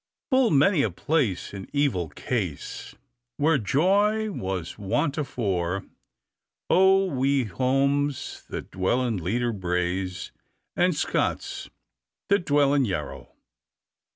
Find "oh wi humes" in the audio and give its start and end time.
6.71-8.41